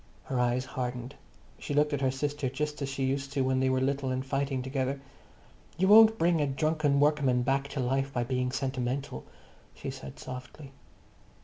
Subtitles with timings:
[0.23, 1.13] Her eyes hardened.
[1.59, 4.25] She looked at her sister just as she used to when they were little and
[4.25, 4.99] fighting together.
[5.77, 9.25] "You won't bring a drunken workman back to life by being sentimental,"
[9.75, 10.71] she said softly.